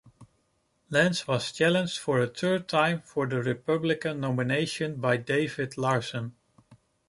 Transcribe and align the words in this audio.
Lance 0.89 1.27
was 1.27 1.51
challenged 1.51 1.99
for 1.99 2.19
a 2.19 2.27
third 2.27 2.67
time 2.67 3.03
for 3.03 3.27
the 3.27 3.43
Republican 3.43 4.19
nomination 4.19 4.95
by 4.99 5.15
David 5.17 5.77
Larsen. 5.77 6.33